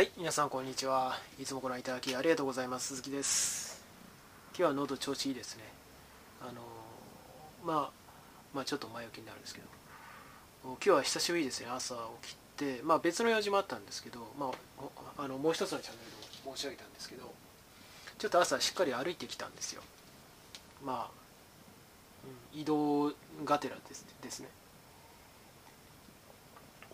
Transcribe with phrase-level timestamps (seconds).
[0.00, 1.18] はい皆さんこんにちは。
[1.38, 2.86] いつもご覧いただきありがとうございます。
[2.86, 3.84] 鈴木です。
[4.56, 5.64] 今日は喉調子いいですね。
[6.40, 6.62] あの
[7.62, 7.90] まあ
[8.54, 9.66] まあちょっと前置きになるんですけど。
[10.64, 11.68] 今日は久しぶりですね。
[11.68, 14.50] 朝起きてまあ別の用事もあったんですけどま
[15.18, 17.30] ああのもう一つのチャンネルでも申し上げたんですけど
[18.16, 19.82] ちょっと朝しっかり歩いてきたんですよ。
[20.82, 23.12] まあ、うん、移動
[23.44, 24.48] がてらですですね。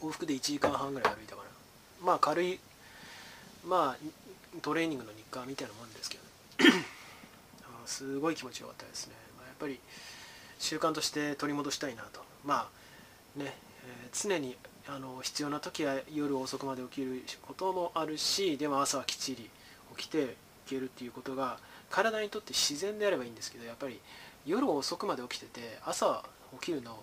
[0.02, 1.48] 往復で1時間半ぐらい歩いたかな。
[2.04, 2.58] まあ軽い
[3.66, 6.24] まあトレーニングの日課みたいなもんですけど
[7.86, 9.78] すごい気持ちよかったですね、まあ、やっぱり
[10.58, 12.24] 習慣として取り戻したいなと。
[12.44, 12.70] ま
[13.36, 14.56] あね、えー、常に
[14.88, 19.50] あの必要な時は夜遅くまで起きることもあるしでも朝はきっちり
[19.96, 20.26] 起きてい
[20.66, 21.58] けるっていうことが
[21.90, 24.00] 体にとって自然であればいいんですけどやっぱり
[24.46, 26.24] 夜遅くまで起きてて朝
[26.60, 27.02] 起きるの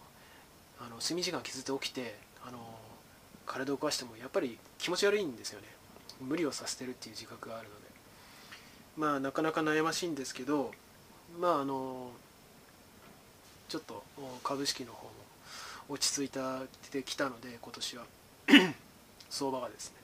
[0.80, 2.58] あの睡眠時間削って起きてあの
[3.46, 5.68] 体を動かしてもやっぱり気持ち悪いんですよね
[6.22, 7.84] 無理をさせてるっていう自覚があるので。
[8.98, 10.72] まあなかなか悩ましいんですけど
[11.40, 12.12] まああの
[13.68, 14.04] ちょっと
[14.44, 15.12] 株式の方も
[15.90, 16.30] 落ち着い
[16.92, 18.06] てきたので今年は。
[19.30, 19.96] 相場がですね。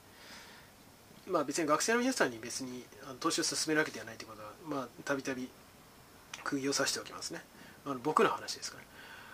[1.28, 2.84] まあ別に学生の皆さんに別に
[3.20, 5.48] 投資を進めるわけではないということはまあたびたび
[6.44, 7.44] 釘を刺しておきますね。
[7.86, 8.84] あの僕の話ですから。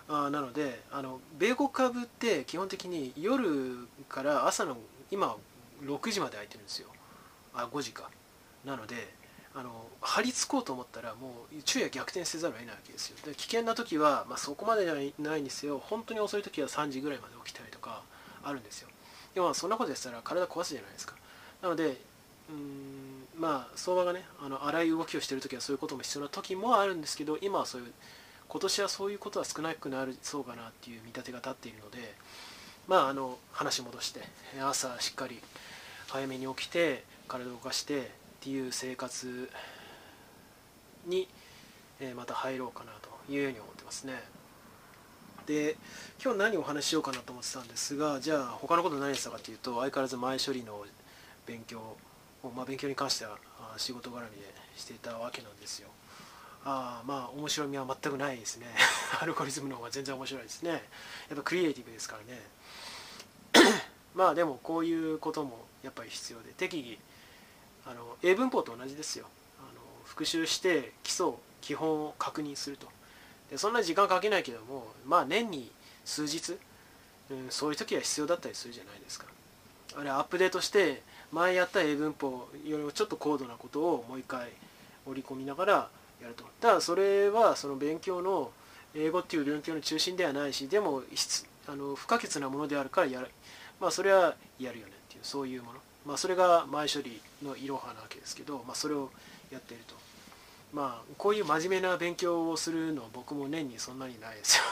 [0.07, 4.77] あなのであの米国株って基本的に夜から朝の
[5.09, 5.37] 今
[5.83, 6.87] 6時まで空いてるんですよ。
[7.53, 8.09] あ5時か。
[8.63, 9.13] なので
[9.53, 13.17] あの張り付こうと思ったらもう昼夜逆転せざるを得ないわけですよ。
[13.25, 18.03] で危険な時は、まあ、そこまでじゃないにせよ本当に遅い時は3時ぐらいまで起きたりとか
[18.43, 18.89] あるんですよ。
[19.33, 21.15] でもそんなことでしたら体壊すじゃないですか。
[21.61, 21.97] なので
[22.49, 27.93] うんまあ相場がねあの荒い動きをしてる時はそういうことも必要な時もあるんですけど今はそういう
[28.47, 32.13] 今年はそういうことは少なくなるそうかなっていう見立てが立っているので
[32.87, 34.21] まああの話戻して
[34.61, 35.39] 朝しっかり
[36.07, 38.03] 早めに起きて体を動かしてっ
[38.41, 39.49] ていう生活
[41.07, 41.27] に、
[41.99, 44.13] えまた入ろうかなというように思ってますね。
[45.45, 45.77] で
[46.23, 50.83] 今日何をお話ししようかなと思ってたんですがじゃあ他のこと何したかというと相変わらず前処理の
[51.45, 53.37] 勉強を、まあ、勉強に関しては
[53.77, 55.89] 仕事絡みでしていたわけなんですよ。
[56.65, 58.65] あまあ面白みは全くないですね。
[59.21, 60.71] アルゴリズムの方が全然面白いですね。
[61.29, 62.41] やっぱクリエイティブですからね。
[64.15, 66.97] まあでもこういうこともやっぱり必要で適宜
[67.89, 69.27] あの英文法と同じですよ
[69.59, 72.87] あの復習して基礎基本を確認すると
[73.51, 75.71] でそんな時間かけないけどもまあ年に
[76.03, 76.57] 数日、
[77.29, 79.27] うん、そういう時は必要だったりするじゃないですか
[79.97, 84.49] あれアップデートして前やった英文法よりもちょっと高度なことをもう一回
[85.05, 85.89] 織り込みながら
[86.21, 86.43] やると。
[86.59, 88.51] ただそれはその勉強の
[88.93, 91.03] 英語っていう勉強の中心ではないしでも
[91.67, 93.29] あの不可欠なものであるからやる。
[93.79, 95.79] まあそれはやるよねっていうそういうもの。
[96.05, 99.09] まあそれが前処理のいろはなわけですけど、まあ、それを
[99.51, 99.95] やっていると。
[100.73, 104.63] まあこういう真面目な勉強をするのは僕も年にそんなにないですよ。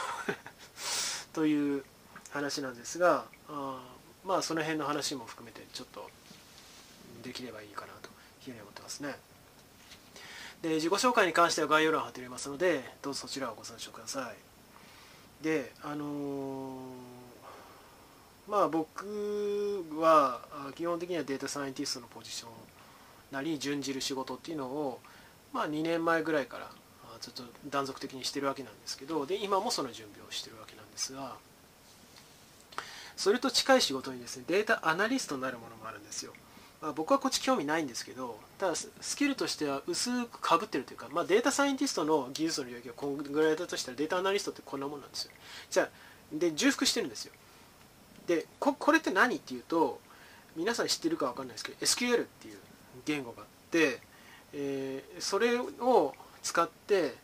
[1.32, 1.84] という
[2.30, 3.80] 話なんですがあ
[4.24, 6.08] まあその辺の話も含めてちょっと
[7.22, 8.12] できればいいかなという
[8.44, 9.16] ふうに思ってますね。
[10.64, 15.44] で自己紹介に関しては概要欄を貼っておりますのでどうぞそちらをご参照ください。
[15.44, 16.78] であのー
[18.48, 20.40] まあ僕は
[20.74, 22.50] 基本的にはデータサイエンティストのポジション
[23.30, 25.00] なり準じる仕事っていうのを
[25.52, 26.70] まあ2年前ぐらいから
[27.20, 31.36] ずっと断続的にしてるわけなんですけどで今もその準備をしてるわけなんですが
[33.16, 36.32] それと近い仕事にですねデータアナリストになるものもあるんですよ、
[36.84, 45.30] まあ、僕はこっち興味ないんですけどただスキルとしては薄くかぶってるというか、まあ、データサイエンティストの技術の領域がこんぐらいだとしたらデータアナリストってこんなもんなんですよ。
[45.70, 45.88] じゃあ
[46.30, 47.32] で重複してるんですよ。
[48.26, 49.98] でここれって何っていうと
[50.56, 52.58] 皆さん知ってるか分かんないですけど SQL っていう
[53.06, 54.00] 言語があって、
[54.52, 57.14] えー、それを使って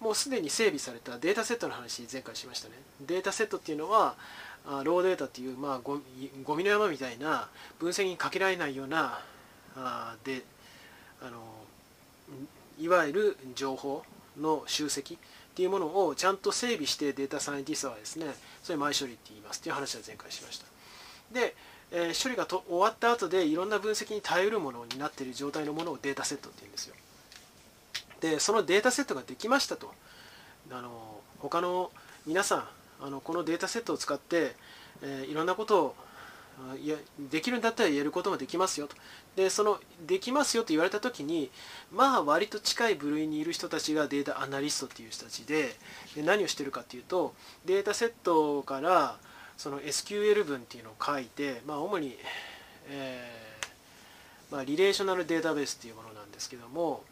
[0.00, 2.74] もうすでに整備されたデータセットの話前回しましたね。
[3.02, 4.16] データセットっていうのは
[4.64, 6.00] ローデータっていう、まあ、ゴ
[6.44, 9.20] ゴミの山みたいな分析にかけられないような
[9.76, 10.42] あで
[11.20, 11.40] あの
[12.78, 14.04] いわゆる情報
[14.40, 15.18] の集積っ
[15.54, 18.26] ていうものをちゃんと整備してデータサイエンティストはですね
[18.62, 20.66] それ前処理って言いますっていう話は前回しました。
[21.32, 21.54] で、
[21.90, 26.94] えー、処理がと終わった後でいろんな分析に耐えるものになっている状態のものをデータセットって言うんですよ。
[28.20, 29.92] でそのデータセットができましたと。
[30.70, 31.90] あの他の
[32.24, 32.68] 皆さん
[33.02, 34.54] あのこのデータセットを使って、
[35.02, 35.94] えー、いろんなことを
[36.80, 36.96] いや
[37.30, 38.94] できるんだったらやることもできますよと。
[39.36, 41.50] でそのできますよと言われた時に
[41.90, 45.74] まあ割と近い部類にいる人たちがデータアナリストっていう人たちで
[46.14, 47.34] で何をしてるかっていうと
[47.64, 49.16] データセットから
[49.56, 52.16] その SQL 文っていうのを書いてまあ主に、
[52.88, 53.42] え
[54.50, 57.02] まあ、リレーショナルデータベースっていうものなんですけども、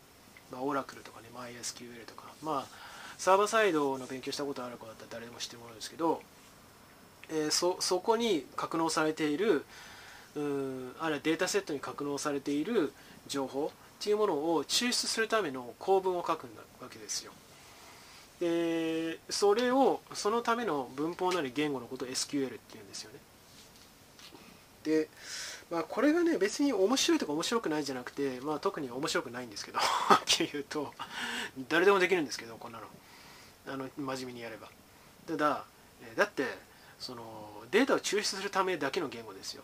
[0.53, 2.80] まあ、オラクルとかね MySQL とかまあ
[3.21, 6.23] サーバーサイドの勉強したことある子だったら誰でも知ってるものですけど、
[7.29, 9.67] えー、そそこに格納されている
[10.37, 12.95] うんあるいはデータセットに格納されている
[13.27, 16.47] 情報っていうものを抽出するための構文を書く
[16.81, 17.33] わけですよ。
[18.41, 23.19] でそれをそのための文法なり言語のことを SQL っていうんですよね。
[24.83, 25.09] で、
[25.71, 29.83] まあ、これがね別に面白いとか面白くないじゃなくて、まあ、特に面白くないんですけどっ
[30.25, 30.95] きり言うと
[31.69, 32.87] 誰でもできるんですけどこんなの
[33.71, 34.69] あの真面目にやれば。
[35.27, 35.65] ただ
[36.17, 36.45] だって
[36.99, 37.23] その
[37.71, 39.63] データを抽出するためだけの言語ですよ。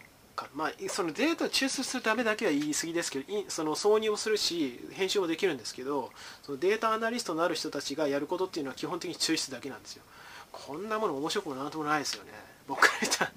[0.54, 6.10] まあ、そのデータを抽出するためだけは言い過ぎですけどその挿入をするし編集もできるんですけど
[6.42, 10.02] そのデータアナリストのある人たちがやることっていうのは基本的に抽出だけなんですよ。
[10.52, 12.32] こんなもの面白くもなんともないですよね。
[12.68, 13.36] 僕から言ったらね。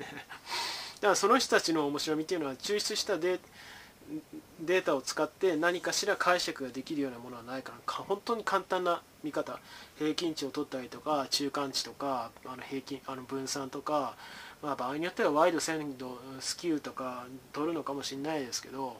[0.99, 3.39] だからその人たちの面白みっていうのは抽出したデ
[4.61, 9.59] データを使って何かしら解釈ができるようなものはないから本当に簡単な見方。
[9.97, 14.15] 平均値を取ったりとか中間値とかあの平均あの分散とか
[14.61, 18.97] まあ、場合によってはワイド鮮度スキューとか取るのかもしれないですけど、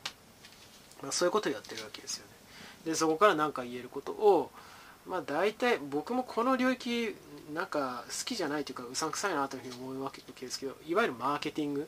[1.01, 2.31] まあ、そういうことをやってるわけですよね。
[2.85, 4.51] でそこから何か言えることを
[5.05, 7.13] まあ大体僕もこの領域
[7.53, 11.85] なんか好きじゃないというかうさんくさいなというふうに思うわけですけどいわゆるマーケティングっ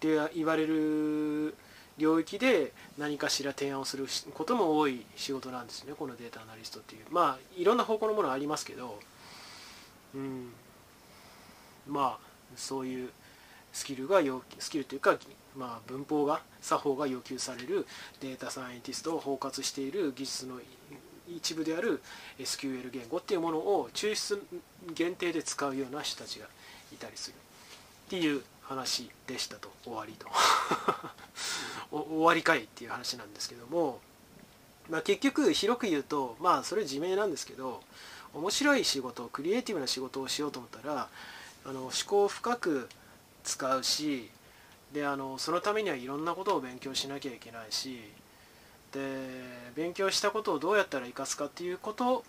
[0.00, 1.54] て言われる
[1.98, 7.02] 領域で何かしら提案をすることも多い仕事なんですねこのデータアナリストっていう。
[7.10, 8.98] まあいろんな方向のものありますけど
[10.14, 10.52] うん。
[11.88, 13.10] まあそういう
[13.72, 15.16] スキルが要スキルというか、
[15.56, 17.86] まあ、文法が作法が要求される
[18.20, 20.60] データサイエンティストを包括している技術の
[21.34, 22.02] 一部である
[22.38, 24.42] SQL 言語っていうものを抽出
[24.94, 26.46] 限定で使うような人たちが
[26.92, 29.70] いたりするっていう話でしたと。
[29.84, 30.26] 終わりと。
[32.12, 33.98] 終わりかいっていう話なんですけども、
[34.90, 37.80] まあ、結局広く言うとまあそれ自明なんですけど
[38.34, 41.08] 面白い仕事クリエイティブな仕事をしようと思ったら
[41.64, 42.88] あの思考を深く
[43.44, 44.30] 使うし
[44.92, 48.00] であのそのためにはいろんなことを勉強しなきゃいけないし
[48.92, 49.00] で
[49.74, 52.24] 勉強したことをどうやったら生かすかっていうこと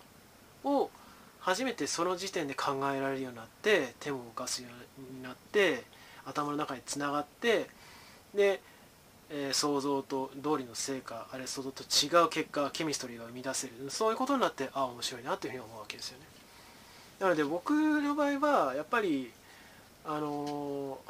[0.64, 0.90] を
[1.40, 5.84] 初めてその時点で考えられるようになって手も動かすようになって
[6.24, 7.68] 頭の中につながって
[8.34, 8.60] で、
[9.36, 16.24] えー、想像と通りの成果あれ想像と違う結果ケミストリーが生み出せるそういうことになってああ面白いなというふうに思うわけですよね。
[17.18, 19.32] なので僕の場合はやっぱり
[20.04, 21.00] あの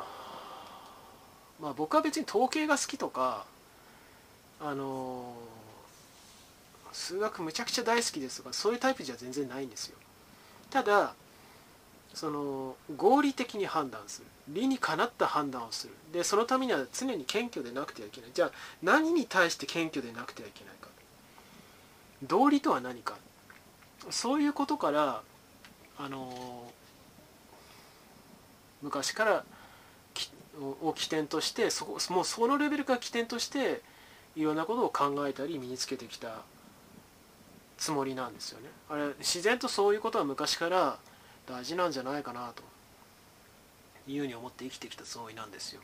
[1.61, 3.45] まあ僕は別に統計が好きとか
[4.59, 5.35] あの
[6.93, 9.99] 数学むちゃくちゃ大好きですとかそういうタイプじゃ全然ないんですよ
[10.71, 11.15] ただ
[12.15, 14.27] その合理的に判断する。
[14.49, 15.95] 理にかなった判断をする。
[16.13, 18.31] でそのためには常に謙虚でなくてはいけない。
[18.33, 18.51] じゃあ
[18.83, 20.89] 何に対して謙虚でなくてはいけないか。
[22.23, 23.17] 道理とは何か。
[24.11, 25.23] そういうことから
[25.99, 26.71] あの
[28.83, 29.45] 昔から
[30.83, 33.83] を起点としてそこもうそのレベルから起点として
[34.37, 36.43] いろんなことを考えたり身につけてきた
[37.77, 38.69] つもりなんですよね。
[38.89, 40.99] あれ自然とそういうことは昔から
[41.47, 42.75] 大事なんじゃないかなと。
[44.07, 45.81] いうふうに思って生きてきたつもりなんですよ。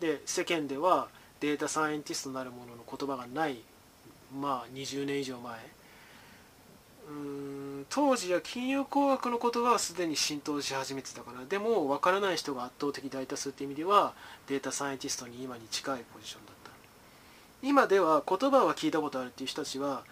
[0.00, 1.08] で世間では
[1.40, 3.58] データサイエンティストなるものの言葉がない
[4.40, 5.58] まあ20年以上前。
[7.08, 14.14] うん当時は金融工学の言葉はすでに浸透し始めてたからでも分からない人が圧倒的大多数って意味では
[14.46, 16.70] データサイエンティストに今に近いポジションだった。
[17.62, 20.04] 今では言葉は聞いたことあるっていう人たちは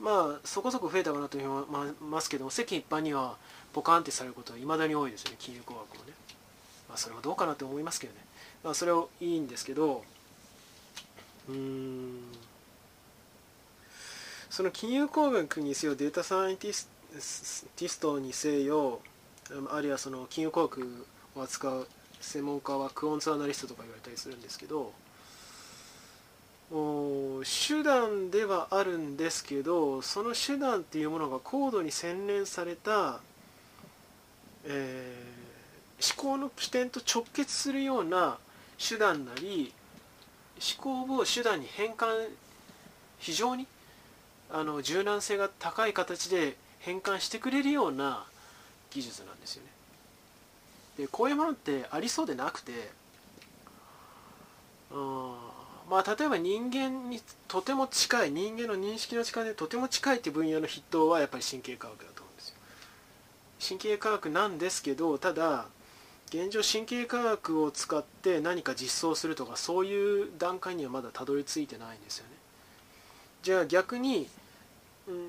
[0.00, 3.36] まあそこそこ増えたかなと思いますけども世間一般には
[3.72, 6.12] ポカンってされることはいまだに多いですよね金融工学もね、
[6.88, 8.20] まあ、それはどうかなと思いますけどね、
[8.64, 10.04] まあ、それはいいんですけど
[11.48, 12.20] うん。
[14.52, 16.90] その金融工学にせよデータサイエンティス
[17.74, 19.00] ティストにせよ
[19.70, 21.88] あるいはその金融工学を扱う
[22.20, 24.92] 専門家はクオンツアナリストとか言われたりするんですけど
[26.70, 33.20] 手段ではあるんですけどその手段っていうものが高度に洗練された、
[34.64, 38.38] えー、思考の起点と直結するような
[38.78, 39.72] 手段なり
[40.80, 42.28] 思考を手段に変換
[43.18, 43.66] 非常に
[44.50, 48.24] あの柔軟性が高い形で変換してくれるような
[48.90, 49.70] 技術なんですよね。
[50.98, 52.90] でこういうものってありそうでなくて
[54.90, 55.32] うん
[55.88, 62.11] まあ例えば人間にとても近い人間の認識の力でとても近いっていう分野の筆頭はやっぱり神経科学だ。
[63.66, 65.66] 神経科学なんですけどただ
[66.28, 72.32] 現状神経科学を使って何か実装するとかそういう段階にはまだたどり着いてないんですよね。
[73.42, 74.28] じゃあ逆に
[75.06, 75.28] うん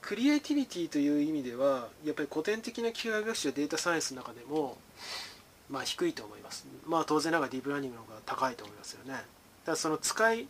[0.00, 4.78] クリエイティビティという意味ではやっぱり古典的な機械学習データサイエンスの中でも
[5.68, 6.66] まあ低いと思います。
[6.86, 9.12] まあ当然ながらディープラーニングの方が高いと思いますよね。
[9.12, 9.24] だか
[9.66, 10.48] らその使い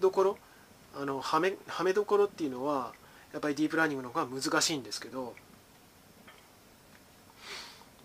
[0.00, 0.38] どころ
[0.96, 2.92] あのはめはめどころっていうのは
[3.32, 5.34] やっぱりディープラーニングの方が難しいんですけど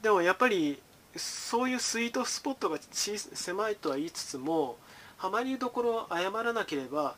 [0.01, 0.79] でもやっぱり
[1.15, 4.77] そういうスイートスポットが狭いとは言いつつも
[5.17, 7.15] はまりどころを誤らなければ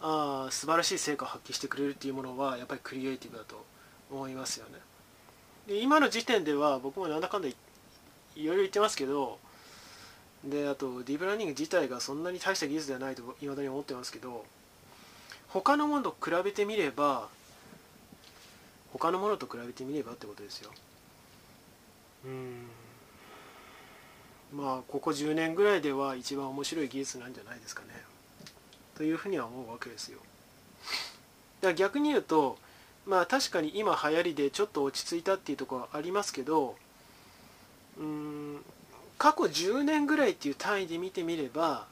[0.00, 3.64] あ素晴らしい成果を発揮してくれるっていうものはやっぱりクリエイティブだと
[4.10, 4.78] 思いますよね。
[5.66, 7.54] で今の時点では僕もなんだかんだい
[8.36, 9.38] ろいろ言ってますけど
[10.44, 14.44] であとディープラーニング自体がそんなに大した技術ではないといまだに思ってますけど
[15.48, 17.28] 他のものと比べてみれば
[18.92, 20.70] 他のものと比べてみればってことですよ。
[24.52, 27.88] まあここ10年ぐらいでは一番面白い技術なんじゃないですかね。
[28.96, 30.18] というふうには思うわけですよ。
[31.60, 32.58] だから逆に言うと
[33.06, 36.76] まあ確かに今流行りでちょっと落ち着いたっていうとこはありますけど
[37.98, 38.64] うん
[39.18, 41.86] 過去10年ぐらいっていう単位で見てみれば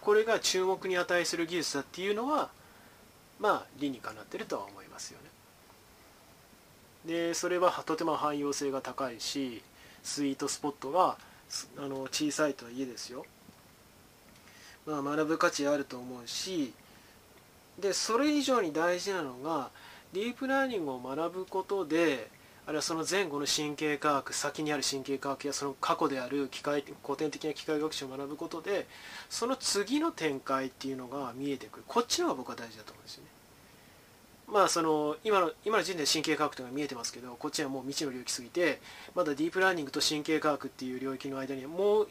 [0.00, 2.50] これが注目に値する技術だっていうのは
[3.38, 5.27] まあ理にかなってるとは思いますよね。
[7.06, 9.62] でそれはとても汎用性が高いし
[10.02, 11.16] スイートスポットが
[11.78, 13.24] あの小さいとはいえですよ、
[14.86, 16.72] まあ、学ぶ価値あると思うし
[17.80, 19.70] でそれ以上に大事なのが
[20.12, 22.30] ディープラーニングを学ぶことで
[22.66, 28.86] あるいはその前後の神経科学先にある神経科学やその過去である機械古典的な機械学習を学ぶことで
[29.30, 33.37] その次の展開っていうのが見えてくるこっちの方が僕は大事だと思うんですよね。
[34.50, 38.80] まあその今の今の時点で神経科学というのが見えてますけどこっちはもう未知の領域すぎて
[39.14, 42.08] まだディープラーニングと神経科学っていう領域の間にもう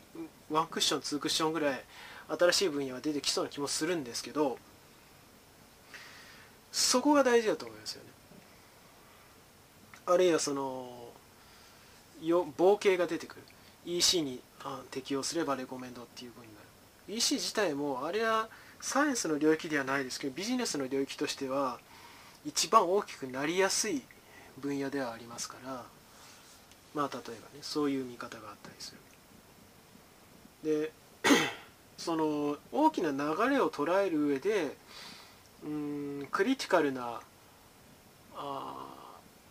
[0.51, 1.81] ワンクッションツークッションぐらい
[2.39, 4.57] 新しい分野が出てきそうな気もするんですけど
[6.71, 8.09] そこが大事だと思いますよね。
[10.05, 11.09] あるいはその
[12.21, 13.41] よ統計が出てくる
[13.85, 14.41] EC に
[14.91, 16.59] 適用すればレコメンドっていうふうにな
[17.07, 18.47] る EC 自体もあれは
[18.79, 21.79] サイエンスの領域ではないですけどビジネスの領域としては
[22.45, 24.01] 一番大きくなりやすい
[24.59, 25.83] 分野ではありますから
[26.93, 28.95] まあ例えばねそういう見方があったりす
[30.63, 30.81] る。
[30.81, 30.91] で
[31.97, 33.17] その大きな流
[33.49, 34.75] れを捉える上で
[35.63, 37.19] うんクリティカルな
[38.35, 38.87] あ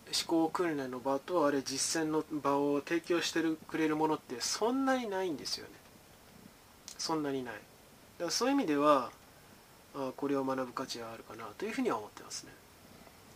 [0.06, 5.72] 思考訓練の場とあれ実践の場を提供してるくれるものってそんなにないんですよね。
[6.98, 7.54] そんなにない。
[7.54, 9.10] だからそういう意味では
[9.94, 12.52] あこれを学ぶ価値があるかなというふうには思ってますね。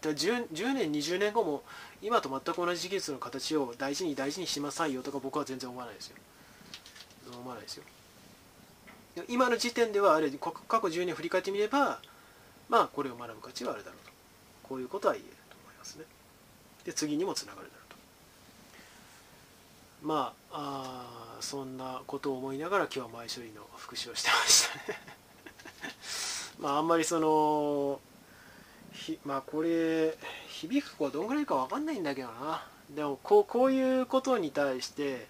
[0.08, 1.62] 10, 10年20年後も
[2.02, 6.16] 今と全く同じ技術の形を大事に大事にしなさいよとか僕は全然思わないですよ。
[7.32, 7.84] 思わないですよ。
[9.28, 12.00] 今の時点ではあれ過去10年振り返ってみれば
[12.68, 14.12] まあこれを学ぶ価値はあるだろうと。
[14.62, 16.04] こういうことは言えると思いますね。
[16.84, 17.96] で次にもつながるだろうと。
[20.02, 24.98] まああそんなことを思いながら今日は前処理の復習をしてましたね。
[26.58, 28.00] まああんまりその
[29.24, 30.16] まあこれ
[30.48, 32.64] 響く子はどんぐらいか分かんないんだけどな。
[32.94, 35.26] でもこうこういうことに対して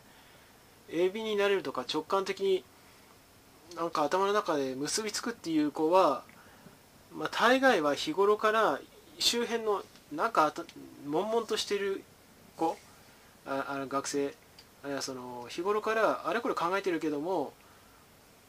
[0.88, 2.64] 鋭敏になれるとか直感的に
[3.76, 6.22] なんか頭の中で結びつくっていう子は、
[7.14, 8.80] まあ、大概は日頃から
[9.18, 10.52] 周辺のなんか
[11.06, 12.02] 悶々としてる
[12.56, 12.76] 子
[13.46, 14.34] ああの学生
[14.82, 17.52] あるいはその日頃からあれこれ考えてるけども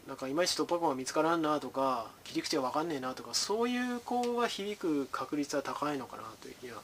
[0.07, 6.79] なんかいまいち突破口が見つからんなとか切り口が分かんねえなとかそういう子が響く確率は高いのかなというふうには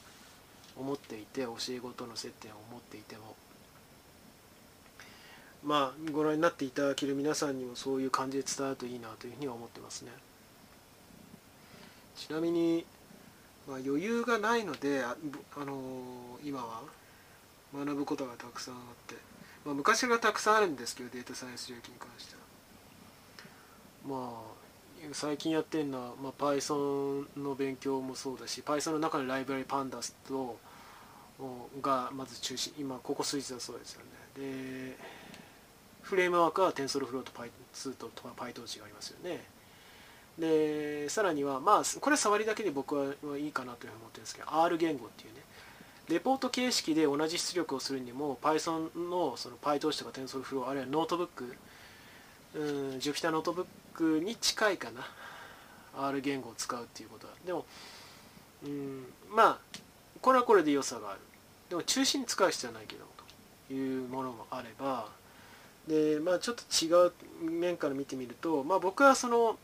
[0.78, 3.34] 思っていて教え子との接点を持っていても。
[5.64, 10.12] まあご覧になっていただける皆さんにもそういう感じで伝わるといいなというふうには思ってますね。
[12.16, 12.84] ちなみに、
[13.68, 15.16] まあ、余裕がないのであ、
[15.56, 16.82] あのー、今は
[17.74, 19.14] 学ぶことがたくさんあって、
[19.64, 22.37] まあ、昔がたくさんあるんですけどデータサイエンス領域に関しては。
[24.08, 24.58] まあ
[25.12, 30.58] 最近やってるのは、まあ、Python の勉強もそうだし Python の中のライブラリ Pandas と
[31.80, 34.08] がまず中心今ここ数日はそうですよね。
[34.36, 34.96] で
[36.02, 39.44] フレームワークは TensorFlow と Python と PyTorch がありますよね。
[40.38, 45.42] でさらにはまあこれ触りだけで僕はいいかなというふうに思ってるんですけど R 言語っていうね。
[46.08, 51.54] レポート形式で同じ出力をするにも Python のその PyTorch とか TensorFlow あるいはノートブック
[52.54, 53.70] うん Jupyter ノートブック
[54.04, 55.06] に近いかな。
[56.00, 57.32] R 言語を使うっていうことは。
[57.44, 57.66] でも
[58.64, 59.78] うんまあ
[60.20, 61.20] これはこれで良さがある。
[61.70, 63.04] でも中心に使う必要はないけど
[63.68, 65.08] というものもあれば。
[65.86, 67.12] で、まあ、ちょっと違う
[67.50, 69.58] 面から見てみると、まあ、僕はその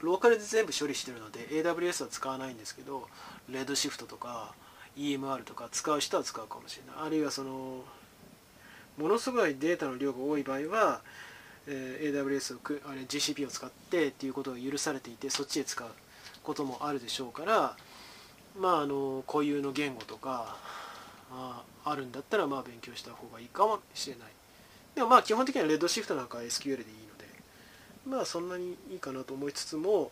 [0.00, 3.06] ローカルで全部処理してるので AWS は使わないんですけど
[3.50, 4.54] レッドシフトとか
[4.96, 7.06] EMR とか使う人は使うかもしれない。
[7.06, 7.84] あるいはその
[8.98, 11.00] ものすごいデータの量が多い場合は、
[11.66, 15.88] えー、AWS をくあれ GCP を使ってっていうことが許されていてそっちで使う
[16.42, 17.76] こともあるでしょうから
[18.58, 20.56] まああの固有の言語とか
[21.30, 24.28] ああるんだったらまあ勉強した方がいいかもしれない。
[24.94, 27.26] でもまあ基本的にはレッドシフトなんかは SQL でいいので
[28.06, 30.10] まあそんなにいいかなと思いつつも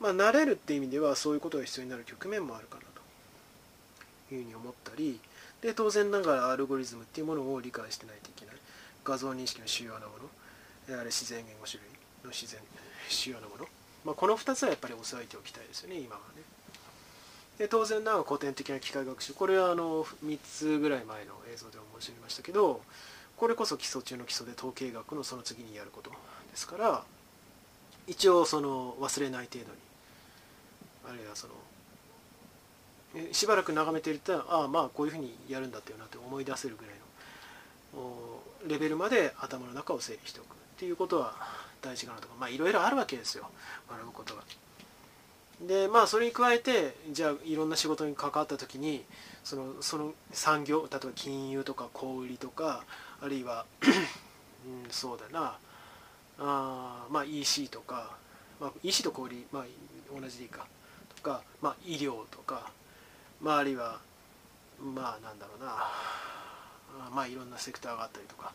[0.00, 2.92] まあ慣れるって意味ではそういうことが必要になる局面もあるかなと。
[4.34, 5.20] いうふうに思ったり
[5.60, 8.56] で当然ながらアルゴリズムっていうものを理解してないといけない。
[9.04, 10.08] 画像認識の主要なもの。
[10.94, 11.90] あれ自然言語種類
[12.24, 12.60] の自然
[13.08, 13.66] 主要なもの、
[14.04, 16.42] まあ、この2つはやっぱり押さえておきたいですよね今はね。
[17.58, 19.34] で当然ながら古典的な機械学習。
[19.34, 22.80] これはあの3つぐらい前の映像でも申し上げましたけど
[23.36, 26.16] これこそ基礎中の基礎で統計学のその次にやることで
[26.54, 27.02] すから
[28.06, 29.78] 一応その忘れない程度に。
[31.08, 31.54] あるいはその
[33.32, 36.94] しばらく眺めているとああまあこういうふうにやるんだったよなって思い出せるぐらい
[37.94, 40.61] のレベルまで頭の中を整理しておく。
[40.82, 41.36] っていうことは
[41.80, 43.48] 大事かなとかまあいろいろあるわけですよ。
[43.88, 44.42] 学ぶことが。
[45.64, 49.04] でまあそれに加えてじゃあいろんな仕事に関わった時に
[49.44, 52.82] そのその産業例えば金融とか小売とか
[53.20, 53.64] あるいは
[54.66, 55.56] うん、そうだな。
[56.40, 58.16] あまあ EC とか、
[58.60, 59.64] まあ、EC と小売、まあ、
[60.20, 60.66] 同じでいいか。
[61.14, 62.72] とか、まあ、医療とか
[63.40, 64.00] まあ、あるいは
[64.80, 65.88] まあなんだろうな。
[67.14, 68.52] まあいろんなセクターがあったりとか。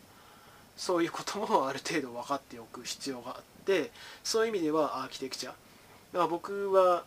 [0.77, 3.91] そういうこともある程度分かっておく必要があって
[4.23, 7.03] そういう意味ではアーキテクチャ僕は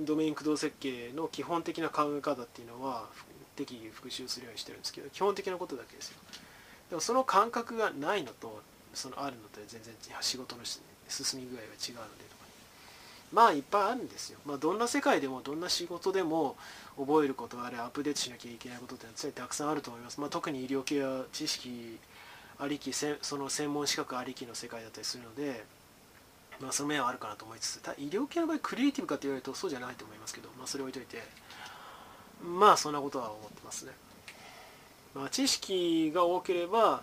[0.00, 3.06] ドメイン駆動設計の基本的な考え方っていうのは
[3.56, 6.16] 適宜復習するようにしてるんですけど基本的なことだけですよ
[6.88, 8.62] でもその感覚がないのと
[8.94, 12.40] そのあるのと全然仕事の進み具合が違うのでとか
[13.32, 14.40] まあいっぱいあるんですよ。
[14.44, 16.56] まあ、どんな世界でもどんな仕事でも
[16.96, 20.20] 覚えることあれアップデートしなきゃいけないことって常にたくさんあると思います。
[20.20, 21.98] まあ、特に医療系は知識
[22.60, 25.64] ありきその専門資格ありきの世界だったりするので、
[26.60, 31.22] まあ、その面はあるかなと思いつつ医療系の場合クリエイティブかって言われるとそうじゃないと思いますけど、まあ、それ置いといて
[32.44, 33.92] まあそんなことは思ってますね。
[35.14, 37.02] まあ、知識が多ければ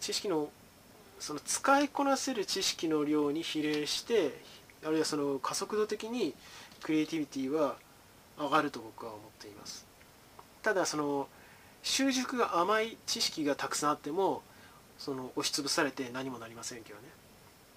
[0.00, 0.48] 知識の
[1.18, 4.38] その使いこなせる知識の量に比例して
[4.84, 6.34] あるいはその加速度的に
[6.82, 7.76] クリエイティビティは
[8.38, 9.86] 上がると僕は思っています
[10.62, 11.28] ただその
[11.82, 14.42] 習熟が甘い知識がたくさんあっても
[15.00, 17.08] その押しつぶされて何もなりませんけどね、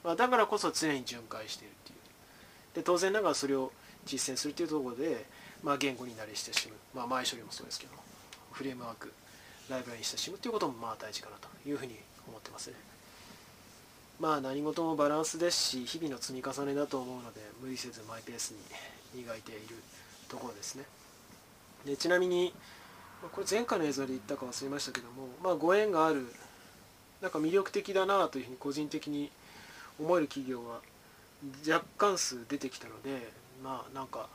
[0.04, 2.76] まあ、だからこそ常に巡回しているっていう。
[2.76, 3.72] で当然ながらそれを
[4.06, 5.26] 実践するというところで、
[5.64, 7.94] まあ、言語に慣れ親しむ、まあ、前処理もそうですけど
[8.52, 9.14] フレームワーク
[9.70, 11.96] ライブラリに親しむということもまあ大事かなというふうに
[12.28, 12.76] 思ってますね。
[14.20, 19.76] まあ何事もバランスですし日々の積み重ねだと思うので無理せずマイペースに磨いている
[20.28, 20.84] ところですね。
[21.86, 22.54] でちなみに
[23.32, 26.28] これ前回の映像で言ったか忘れましたけどもまあご縁がある
[27.24, 29.32] なんか魅力的だなというふうに個人的に
[30.00, 30.82] 思える企業は
[31.68, 33.32] 若干数出てきたので
[33.64, 34.30] まあなんか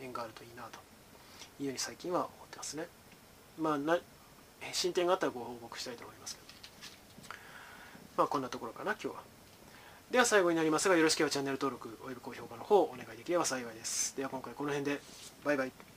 [0.00, 0.78] 縁があるといいなと
[1.60, 2.86] いうように最近は思ってますね
[3.60, 3.98] まあな
[4.72, 6.48] 進展があったらご報告したいと思いますけど
[8.18, 9.22] まあ、こんなところかな、今日は。
[10.10, 14.16] では最後になりますが、よろしければチャンネル登録、および高評価の方、お願いできれば幸いです。
[14.16, 15.00] では今回この辺で、
[15.44, 15.87] バイバイ。